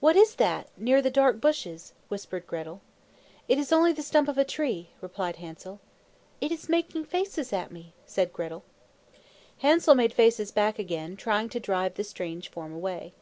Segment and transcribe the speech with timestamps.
[0.00, 2.80] "What is that, near the dark bushes?" whispered Gretel.
[3.46, 5.78] "It is only the stump of a tree," replied Hansel.
[6.40, 8.64] "It is making faces at me!" said Gretel.
[9.58, 13.12] Hansel made faces back again, trying to drive the strange form away.